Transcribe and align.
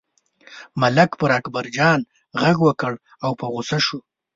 ملک 0.81 1.11
پر 1.19 1.29
اکبرجان 1.39 1.99
غږ 2.41 2.57
وکړ 2.63 2.93
او 3.25 3.31
په 3.39 3.45
غوسه 3.51 3.77
شو. 3.85 3.99